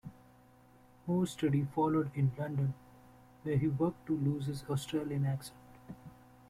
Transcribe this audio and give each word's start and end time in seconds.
More 1.05 1.27
study 1.27 1.67
followed 1.75 2.09
in 2.15 2.31
London, 2.35 2.73
where 3.43 3.55
he 3.57 3.67
worked 3.67 4.03
to 4.07 4.17
lose 4.17 4.47
his 4.47 4.63
Australian 4.67 5.27
accent. 5.27 5.59